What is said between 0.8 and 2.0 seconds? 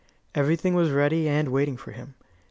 ready and waiting for